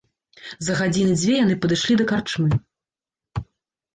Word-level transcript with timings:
За 0.67 0.77
гадзіны 0.79 1.13
дзве 1.19 1.35
яны 1.43 1.57
падышлі 1.65 1.93
да 2.01 2.05
карчмы. 2.11 2.59